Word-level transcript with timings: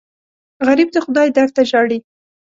غریب 0.67 0.89
د 0.93 0.97
خدای 1.05 1.27
در 1.37 1.49
ته 1.55 1.61
ژاړي 1.69 1.99